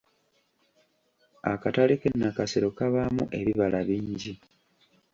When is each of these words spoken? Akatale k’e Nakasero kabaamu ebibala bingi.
Akatale 1.51 1.93
k’e 2.01 2.09
Nakasero 2.19 2.69
kabaamu 2.77 3.23
ebibala 3.39 3.79
bingi. 3.87 4.33